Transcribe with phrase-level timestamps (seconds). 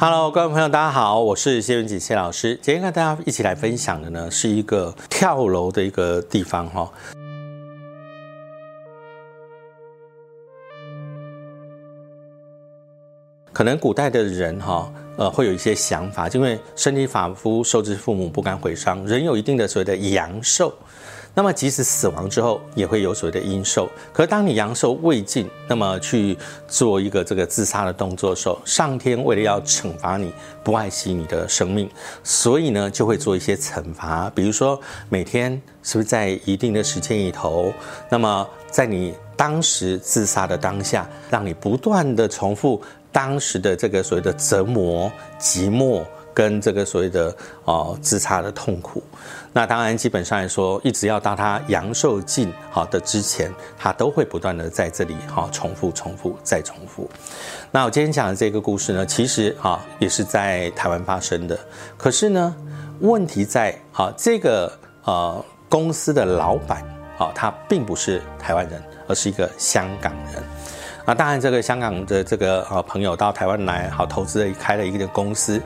[0.00, 2.56] Hello，各位朋友，大家好，我是谢文锦谢老师。
[2.62, 6.88] 今天跟大家一起来分享的呢，是一个跳楼的一个地方哈。
[13.52, 20.72] 可能古代的人哈，呃，会有一些想法，因为身体发肤受之父母，不敢毁伤，人有一定的所谓的阳寿。
[21.34, 23.88] 那么，即使死亡之后，也会有所谓的阴寿。
[24.12, 26.36] 可是，当你阳寿未尽，那么去
[26.66, 30.32] 做一个这个自杀的动作的时候，上天为了要惩罚你，
[30.64, 31.88] 不爱惜你的生命，
[32.24, 34.28] 所以呢，就会做一些惩罚。
[34.34, 35.52] 比如说，每天
[35.84, 37.72] 是不是在一定的时间里头，
[38.10, 46.02] 那么在你当时自杀的当下，让你不断的重复当时的这个所谓的折磨、寂寞。
[46.38, 49.02] 跟这个所谓的哦自杀的痛苦，
[49.52, 57.10] 那当然基本上来说，一直要到他阳寿尽好的之前，他都会不断的在这里哈重复、重复再重复。
[57.72, 61.58] 那我今天讲的这个故事呢，其实啊也是在台湾发生的，
[61.96, 62.54] 可是呢
[63.00, 64.72] 问题在啊这个
[65.06, 66.84] 呃公司的老板
[67.18, 70.40] 啊他并不是台湾人，而是一个香港人。
[71.08, 75.58] 那当然，这个香港的这个呃朋友到台湾来，好投资开了一个公司。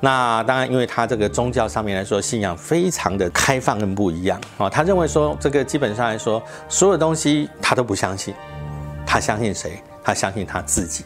[0.00, 4.70] 那当然，因为他这个宗教上面来说，信仰非常的开放跟不一样啊。
[4.70, 8.34] 他认为说，这个基本上来说，所有东西他都不相信。
[9.06, 9.78] 他相信谁？
[10.02, 11.04] 他相信他自己。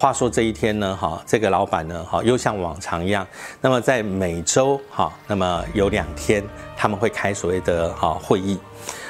[0.00, 3.26] 话说这一天呢，哈，这个老板呢，哈，又像往常一样，
[3.60, 6.42] 那么在每周，哈，那么有两天
[6.74, 8.58] 他们会开所谓的哈会议。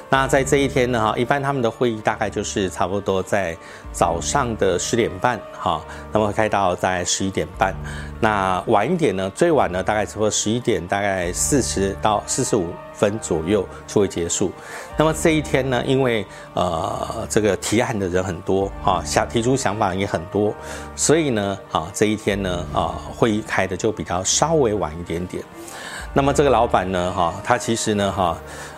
[0.09, 3.57] 那在这一天呢，哈，一般他们的会议大概就是差不多在
[3.93, 5.81] 早上的十点半，哈，
[6.11, 7.73] 那么开到在十一点半。
[8.19, 12.67] 那晚一点呢，最晚呢，大概差不多十一点，大概四十到四十五
[13.01, 14.53] 分左右就会结束。
[14.99, 20.53] 那么这一天呢，因为呃这个提案的人很多，哈，想提出想法也很多，
[20.95, 25.43] 所以呢，啊这一天呢，啊会议开的就比较稍微晚一点点。
[26.13, 28.37] 那么这个老板呢，哈，他其实呢，哈。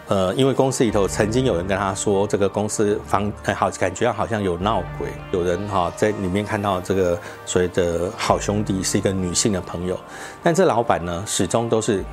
[0.08, 9.98] 呃，因为公司里头曾经有人跟他说，这个公司房好感觉好像有闹鬼，有人哈在里面看到这个所谓的好兄弟是一个女性的朋友，
[10.42, 12.04] 但这老板呢始终都是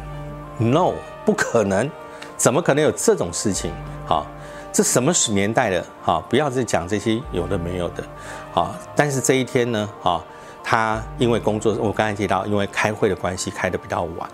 [0.58, 0.94] no
[1.30, 1.88] 不可能，
[2.36, 3.72] 怎么可能有这种事情？
[4.08, 4.26] 哈，
[4.74, 5.86] 这什么年代的？
[6.04, 8.04] 哈，不要再讲这些有的没有的，
[8.52, 10.24] 啊，但是这一天呢，哈，
[10.64, 14.28] 他因为工作，我刚才提到，因为开会的关系开的比较晚。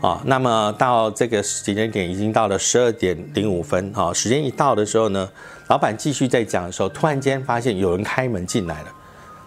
[0.00, 5.28] 啊，那么到这个时间点已经到了十二点零五分啊，时间一到的时候呢，
[5.66, 8.88] 老板继续在讲的时候，突然间发现有人开门进来了，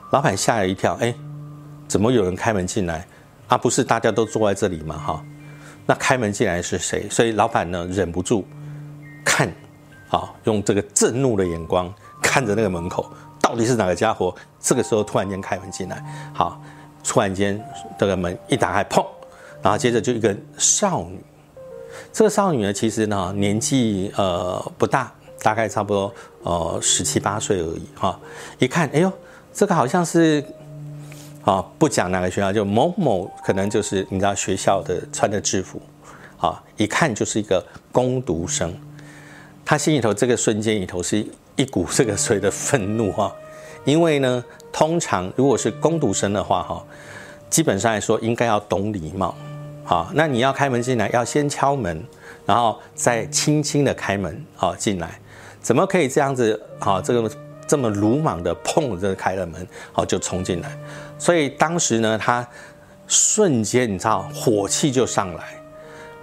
[0.09, 1.15] 老板吓了一跳，哎，
[1.87, 3.07] 怎么有人开门进来？
[3.47, 4.97] 啊，不是大家都坐在这里吗？
[4.97, 5.23] 哈，
[5.89, 7.09] 那开门进来是谁？
[7.09, 8.45] 所以老板呢忍不住
[9.25, 9.51] 看，
[10.11, 11.91] 啊，用这个震怒的眼光
[12.21, 13.11] 看着那个门口，
[13.41, 14.31] 到底是哪个家伙？
[14.59, 15.99] 这个时候突然间开门进来，
[16.31, 16.61] 好，
[17.03, 17.59] 突然间
[17.97, 19.03] 这个门一打开，砰！
[19.63, 21.19] 然后接着就一个少女，
[22.13, 25.11] 这个少女呢，其实呢年纪呃不大，
[25.41, 26.13] 大概差不多
[26.43, 28.19] 呃十七八岁而已哈。
[28.59, 29.11] 一看，哎呦，
[29.51, 30.45] 这个好像是
[31.43, 35.81] 啊，不讲哪个学校，就某某，可能就是你知道学校的穿的制服，
[36.37, 38.73] 啊，一看就是一个攻读生。
[39.65, 43.33] 他心里头这个瞬间里头是一股这个所谓的愤怒哈，
[43.85, 46.83] 因为呢，通常如果是攻读生的话哈，
[47.49, 49.35] 基本上来说应该要懂礼貌。
[49.83, 52.03] 好，那你要开门进来，要先敲门，
[52.45, 55.19] 然后再轻轻的开门，好进来，
[55.61, 56.61] 怎么可以这样子？
[56.79, 57.31] 好，这个
[57.69, 60.75] 这么鲁莽的碰着开了门，好就冲进来。
[61.19, 62.45] 所以当时呢，他
[63.07, 65.43] 瞬间你知道火气就上来。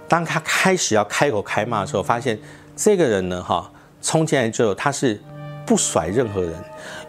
[0.09, 2.37] 当他开始要开口开骂的时候，发现
[2.75, 3.71] 这个人呢，哈，
[4.01, 5.21] 冲进来之后他是
[5.65, 6.53] 不甩任何人，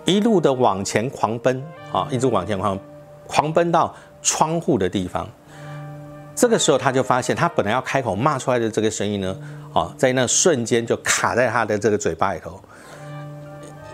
[0.04, 1.60] 一路的往前狂奔，
[1.92, 2.78] 啊，一直往前狂
[3.26, 5.28] 狂奔到窗户的地方。
[6.36, 9.36] 这个时候，他就发现，他本来要开口骂出来的这个声音呢，
[9.74, 12.60] 啊，在那瞬间就卡在他的这个嘴巴里头，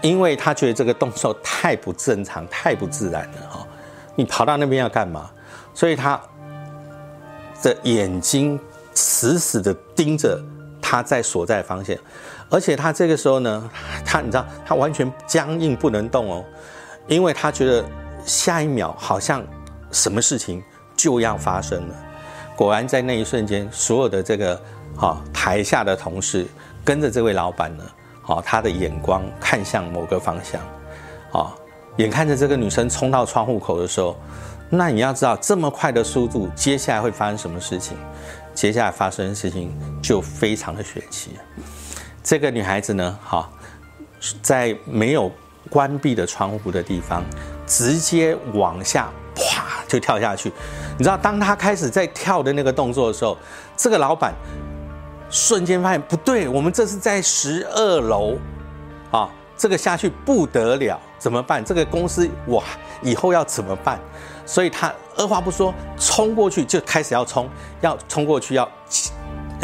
[0.04, 3.66] 因为他觉得这个动作太不正常、太不自然了，哈，
[4.14, 5.30] 你跑到那边要干嘛？
[5.72, 6.20] 所以他
[7.62, 8.60] 的眼睛
[8.92, 10.38] 死死的盯着
[10.82, 11.96] 他在所在方向，
[12.50, 13.70] 而且他这个时候呢，
[14.04, 16.44] 他你知道，他完全僵硬不能动哦，
[17.08, 17.82] 因为他觉得
[18.26, 19.42] 下一秒好像
[19.90, 20.62] 什么事情
[20.94, 21.94] 就要发生了。
[22.54, 24.60] 果然在那一瞬间，所有的这个
[24.98, 26.46] 哈台下的同事
[26.84, 27.84] 跟着这位老板呢，
[28.24, 30.60] 好，他的眼光看向某个方向，
[31.30, 31.54] 啊，
[31.96, 34.16] 眼看着这个女生冲到窗户口的时候，
[34.70, 37.96] 那你要知道这么快的速度，接下来会发生什么事情？
[38.54, 41.32] 接下来发生的事情就非常的血气。
[42.22, 43.50] 这个女孩子呢，哈，
[44.40, 45.30] 在没有
[45.68, 47.22] 关闭的窗户的地方，
[47.66, 50.50] 直接往下啪就跳下去。
[50.96, 53.36] 你知道，当她开始在跳的那个动作的时候，
[53.76, 54.32] 这个老板
[55.34, 58.38] 瞬间发现不对，我们这是在十二楼
[59.10, 61.64] 啊，这个下去不得了，怎么办？
[61.64, 62.62] 这个公司哇，
[63.02, 63.98] 以后要怎么办？
[64.46, 67.50] 所以他二话不说冲过去就开始要冲，
[67.80, 68.70] 要冲过去要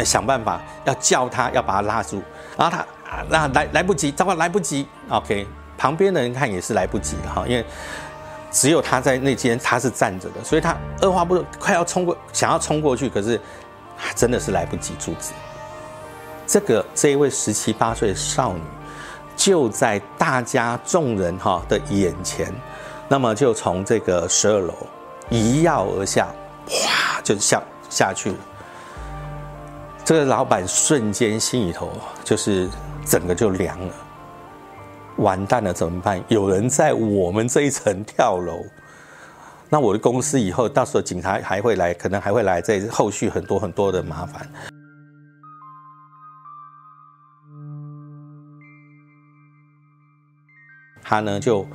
[0.03, 2.21] 想办法要叫他，要把他拉住，
[2.57, 2.85] 然后他
[3.29, 5.47] 那来来不及，糟糕来不及，OK，
[5.77, 7.65] 旁边的人看也是来不及了哈，因为。
[8.53, 13.39] 只有他在那间，他是站着的，所以他二话不说，快要冲过，想要冲过去，可是
[14.13, 15.31] 真的是来不及阻止。
[16.51, 18.61] 这个这一位十七八岁的少女，
[19.37, 22.53] 就在大家众人哈的眼前，
[23.07, 24.73] 那么就从这个十二楼
[25.29, 26.27] 一跃而下，
[26.67, 28.37] 哗就下下去了。
[30.03, 31.89] 这个老板瞬间心里头
[32.21, 32.67] 就是
[33.05, 33.93] 整个就凉了。
[35.19, 36.21] 完蛋了，怎么办？
[36.27, 38.65] 有人在我们这一层跳楼，
[39.69, 44.45] 那我的公司以后到时候警察还会来，可能还会来，这后续很多很多的麻烦。
[51.11, 51.67] 他呢就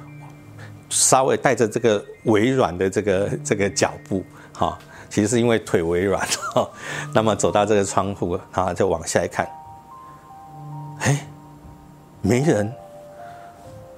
[0.88, 4.25] 稍微带着这个微软的这个这个脚步，
[4.55, 4.79] 哈，
[5.11, 6.67] 其实是因为腿微软，哈，
[7.12, 9.47] 那么走到这个窗户，啊，就往下一看，
[11.00, 11.29] 哎，
[12.23, 12.73] 没人。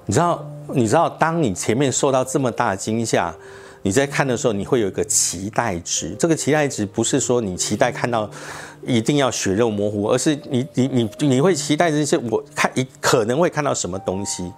[0.06, 0.44] 你知道，
[0.74, 3.32] 你知道，当你前面受到这么大惊吓，
[3.82, 6.14] 你在看的时候，你会有一个期待值。
[6.18, 8.28] 这个期待值不是说你期待看到
[8.84, 14.52] 一定要血肉模糊，而是你你你你会期待这些我看一可能会看到什么东西。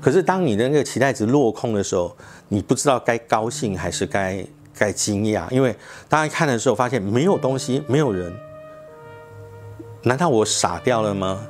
[0.00, 2.16] 可是当你的那个期待值落空的时候，
[2.48, 4.44] 你不知道该高兴还是该
[4.76, 5.74] 该惊讶，因为
[6.08, 8.32] 大家看的时候发现没有东西，没有人。
[10.02, 11.44] 难道我傻掉了吗？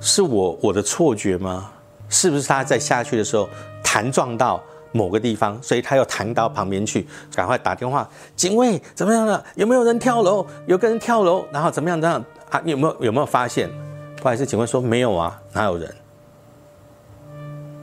[0.00, 1.70] 是我我的错觉吗？
[2.10, 3.48] 是不是他在下去的时候
[3.82, 4.62] 弹撞到
[4.94, 7.04] 某个地方，所以他又弹到旁边去，
[7.34, 9.44] 赶快打电话，警卫怎么样了？
[9.56, 10.46] 有没有人跳楼？
[10.66, 12.00] 有个人跳楼，然后怎么样？
[12.00, 12.62] 这样啊？
[12.64, 13.68] 有没有有没有发现？
[14.22, 15.94] 不好意思，警卫说没有啊，哪有人？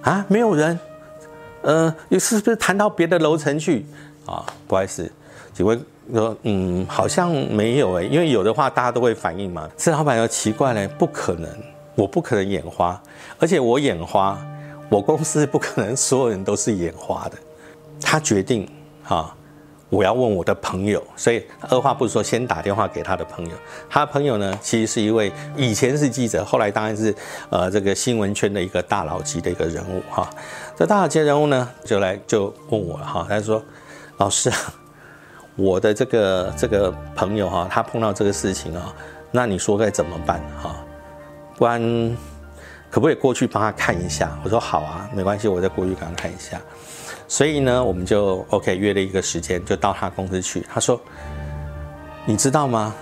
[0.04, 0.80] 啊，没有人。
[1.64, 3.86] 呃，你是不是弹到别的楼层去？
[4.26, 5.12] 啊，不好意思，
[5.54, 5.78] 警卫
[6.14, 9.70] 说嗯，好像没有哎，因为有的话大家都会反应嘛。
[9.76, 11.50] 这老板又奇怪嘞，不可能。
[11.94, 13.00] 我不可能眼花，
[13.38, 14.42] 而且我眼花，
[14.92, 17.38] 我公司不可能所有人都是眼花的。
[18.02, 18.68] 他决定，
[19.02, 19.34] 哈，
[19.88, 23.52] 我要问我的朋友，所以二话不说，先打电话给他的朋友。
[23.90, 27.16] 他的朋友呢，其实是一位以前是记者，后来当然是
[27.50, 30.30] 呃这个新闻圈的一个大佬级的一个人物哈。
[30.76, 33.64] 这大佬级人物呢，就来就问我了哈，他说
[34.18, 34.52] ：“老师，
[35.56, 38.94] 我的这个这个朋友哈，他碰到这个事情啊，
[39.32, 40.76] 那你说该怎么办哈？”
[41.56, 41.80] 不然，
[42.92, 44.38] 可不可以过去帮他看一下？
[44.44, 46.62] 我说好啊，没关系，我再过去给他看一下。
[47.26, 50.68] 所以呢，我们就 OK 约了一个时间，就到他公司去。
[50.70, 51.00] 他说
[52.28, 52.94] ：“你知道吗？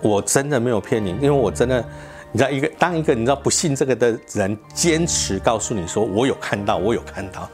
[0.00, 1.84] 我真的没有骗你，因为我真的，
[2.32, 7.46] 你知道，一个当一个你知道不信这个的人坚持告诉你说我有看到，我有看到。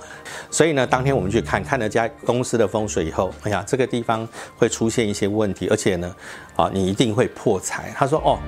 [0.53, 4.27] 所以呢，当天我们去看看了家公司的风水以后，哎呀，这个地方
[4.57, 6.15] 会出现一些问题，而且呢，
[6.55, 7.93] 啊，你一定会破财。
[7.97, 8.39] 他说：哦。”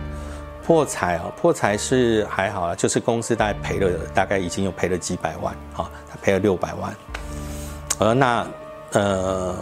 [0.71, 6.95] 破财啊，破财是还好啊，就是公司大概赔了，大概已经有赔了几百万啊，他赔了六百万。
[7.99, 8.47] 呃，那
[8.93, 9.57] 呃，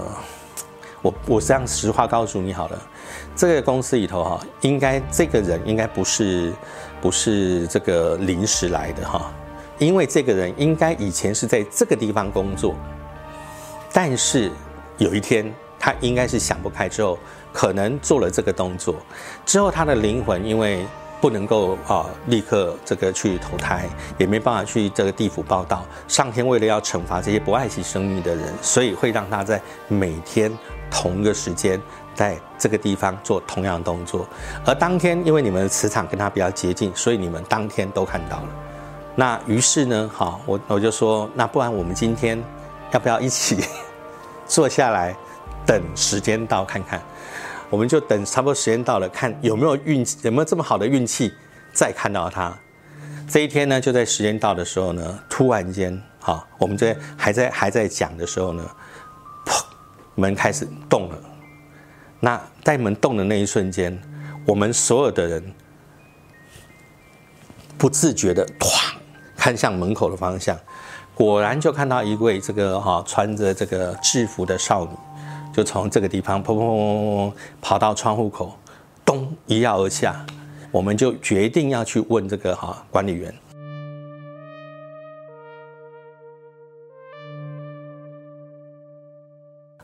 [1.00, 2.78] 我我这样实话告诉你好了，
[3.34, 6.52] 这个公司里头哈，应该这个人应该不是
[7.00, 9.32] 不是这个临时来的哈，
[9.78, 12.74] 因为这个人应该以前是在这个地方工作，
[13.94, 14.50] 但是
[14.98, 17.18] 有一天他应该是想不开之后。
[17.50, 18.94] 可能做了这个动作
[19.44, 20.86] 之后，他的灵魂因为
[21.20, 25.84] 不能够啊立刻这个去投胎，也没办法去这个地府报道。
[26.06, 30.56] 上天为了要惩罚这些不爱惜生命的人，所以会让他在每天
[30.90, 31.80] 同一个时间
[32.14, 34.28] 在这个地方做同样动作。
[34.64, 38.48] 而当天因为你们的磁场跟他比较接近，所以你们当天都看到了。
[39.16, 42.40] 那于是呢，好，我我就说，那不然我们今天
[42.92, 43.64] 要不要一起
[44.46, 45.16] 坐下来，
[45.66, 47.02] 等时间到看看？
[47.70, 51.30] 我们就等差不多时间到了，看有没有运气，有没有这么好的运气，
[51.72, 52.56] 再看到他。
[53.28, 58.66] 这一天呢，就在时间到的时候呢，突然间，哈，我们在还在还在讲的时候呢，
[59.44, 59.62] 砰，
[60.14, 61.18] 门开始动了。
[62.20, 64.00] 那在门动的那一瞬间，
[64.46, 65.54] 我们所有的人
[67.76, 68.94] 不自觉的，唰，
[69.36, 70.58] 看向门口的方向，
[71.14, 74.92] 果然就看到一位这个哈穿着这个制服的少女。
[75.52, 78.56] 就从这个地方砰砰砰砰砰跑到窗户口
[79.04, 80.24] 咚一跃而下
[80.70, 83.34] 我们就决定要去问这个哈管理员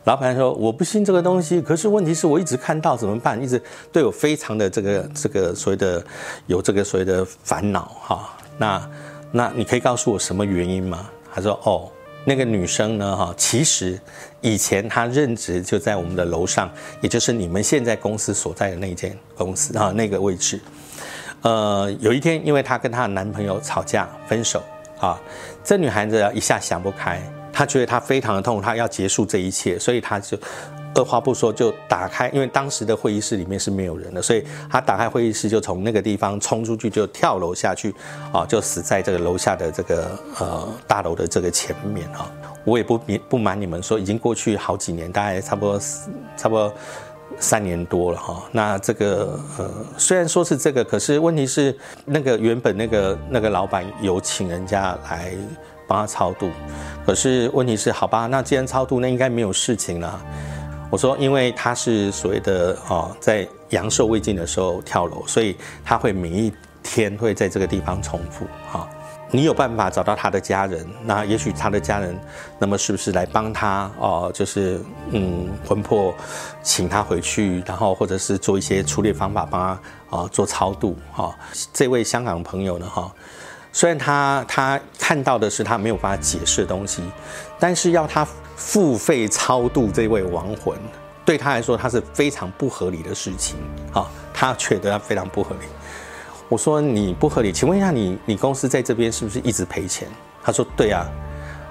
[0.05, 6.05] 老板说我不信这个东西可是问题是我一直看到怎么办一直对我非常的这个这个所谓的
[6.47, 8.37] 有这个所谓的烦恼哈。
[8.59, 8.91] 那
[9.33, 11.09] 那你可以告诉我什么原因吗？
[11.35, 11.91] 他说哦
[12.25, 14.01] 那个女生呢哈，其实
[14.41, 20.61] 以前她任职就在我们的楼上，也就是你们现在公司所在的那间公司啊那个位置。
[21.43, 24.63] 呃，有一天因为她跟她的男朋友吵架分手
[24.99, 25.21] 啊，
[25.63, 27.21] 这女孩子一下想不开。
[27.53, 30.39] 她觉得她非常的痛，她要结束这一切，所以她就
[30.95, 37.95] 二话不说就打开，因为当时的会议室里面是没有人的，所以他打开会议室就从那个地方冲出去，就跳楼下去，
[38.33, 42.31] 啊，就死在这个楼下的这个呃大楼的这个前面啊。
[42.65, 42.99] 我也不
[43.29, 45.79] 不瞒你们说，已经过去好几年，大概差不多
[46.37, 46.73] 差不多
[47.39, 48.43] 三年多了哈。
[48.53, 55.35] 那这个呃虽然说是这个，可是问题是那个原本那个那个老板有请人家来。
[55.87, 56.49] 帮他超度，
[57.05, 60.19] 可是问题是，好吧，那既然超度，那应该没有事情了。
[60.91, 68.47] 我说，因为他是所谓的哦，在阳寿未尽的时候跳楼，所以他会每一天会在这个地方重复。
[68.71, 68.89] 哈，
[69.31, 72.17] 你有办法找到他的家人，那也许他的家人，
[72.61, 74.31] 那么是不是来帮他哦？
[74.33, 76.15] 就是嗯，魂魄
[76.63, 79.61] 请他回去，然后或者是做一些处理方法，帮
[80.11, 80.97] 他啊做超度。
[81.13, 81.37] 哈，
[81.73, 83.13] 这位香港朋友呢，哈。
[83.75, 87.03] 虽然他他看到的是他没有办法解释的东西，
[87.59, 90.79] 但是要他付费超度这位亡魂，
[91.25, 93.57] 对他来说他是非常不合理的事情
[93.93, 95.67] 啊，他觉得他非常不合理。
[96.49, 100.09] 我说你不合理，请问一下你你公司在这边是不是一直赔钱？
[100.41, 101.05] 他说对啊。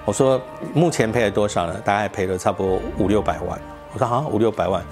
[0.06, 0.42] 我说
[0.74, 1.80] 目前赔了多少呢？
[1.86, 3.58] 大概赔了差不多五六百万。
[3.94, 4.84] 我说好五六百万，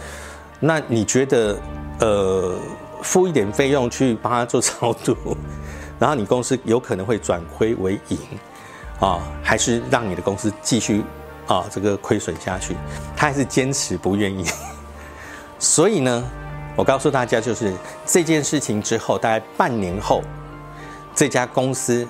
[0.62, 1.60] 那你觉得
[2.00, 2.56] 呃
[3.04, 5.36] 付一点费用去帮他做超度？
[6.02, 8.18] 然后你公司有可能会转亏为盈，
[9.00, 11.04] 啊，还是让你的公司继续
[11.46, 12.76] 啊这个亏损下去？
[13.16, 14.44] 他还是坚持不愿意。
[15.60, 16.24] 所以呢，
[16.76, 17.72] 我告诉大家，就是
[18.04, 20.24] 这件事情之后，大概半年后，
[21.14, 22.08] 这家公司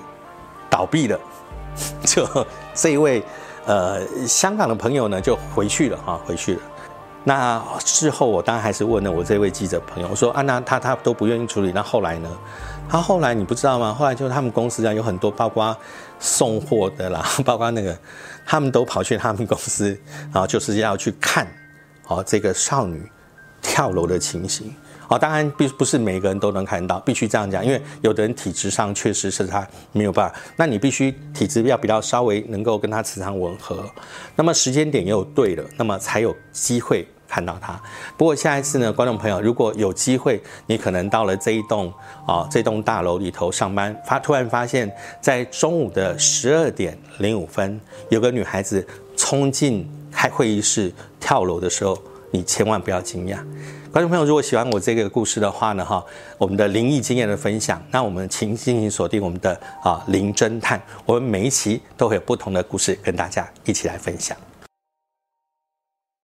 [0.70, 1.20] 倒闭了，
[2.06, 2.26] 就
[2.72, 3.22] 这一位
[3.66, 6.60] 呃香港的朋友呢就回去了啊，回去了。
[7.24, 12.30] 那事后我当然还是问了我这位记者朋友，我说啊，那他他都不愿意处理，那后来呢？
[12.92, 13.94] 他后来你不知道吗？
[13.94, 15.74] 后来就是他们公司啊，有很多包括
[16.20, 17.98] 送货的啦， 包括那个，
[18.44, 19.98] 他们都跑去他们公司，
[20.30, 21.50] 然后就是要去看，
[22.08, 23.02] 哦，这个少女
[23.62, 24.70] 跳楼的情形。
[25.08, 33.82] 哦，当然必不是每个人都能看到，必须这样讲，因为有的人体质上确实是他没有办法，那你必须体质要比较稍微能够跟他磁场吻合，
[34.36, 37.08] 那么时间点又对了，那么才有机会。
[37.32, 37.80] 看到他。
[38.18, 41.90] 不过下一次呢，观众朋友，如果有机会，你可能到了这一栋
[42.26, 48.86] 啊，这栋大楼里头上班，发突然发现，在中午的十二点零五分，有个女孩子
[49.16, 51.98] 冲进开会议室跳楼的时候，
[52.30, 53.38] 你千万不要惊讶。
[53.90, 56.04] 观众朋友，如果喜欢我这个故事的话呢，哈，
[56.36, 64.36] 我们的灵异经验的分享，那我们请进行锁定我们的啊灵侦探，我们每一期都会有不同的故事跟大家一起来分享。